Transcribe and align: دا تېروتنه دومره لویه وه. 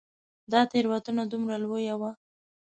دا 0.51 0.61
تېروتنه 0.71 1.23
دومره 1.31 1.55
لویه 1.63 1.95
وه. 1.99 2.11